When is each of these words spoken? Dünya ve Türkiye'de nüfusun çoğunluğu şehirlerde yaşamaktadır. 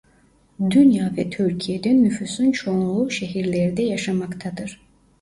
Dünya 0.69 1.13
ve 1.17 1.29
Türkiye'de 1.29 2.03
nüfusun 2.03 2.51
çoğunluğu 2.51 3.11
şehirlerde 3.11 3.81
yaşamaktadır. 3.83 4.81